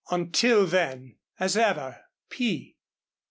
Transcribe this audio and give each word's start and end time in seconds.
Until 0.09 0.65
then 0.65 1.17
As 1.39 1.55
ever, 1.55 2.05
P. 2.31 2.75